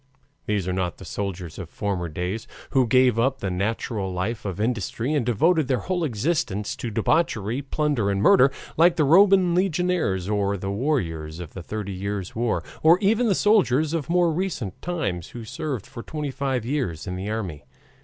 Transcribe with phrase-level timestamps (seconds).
[0.47, 4.59] These are not the soldiers of former days, who gave up the natural life of
[4.59, 10.27] industry and devoted their whole existence to debauchery, plunder, and murder, like the Roman legionaries
[10.27, 14.81] or the warriors of the Thirty Years' War, or even the soldiers of more recent
[14.81, 17.65] times who served for twenty five years in the army.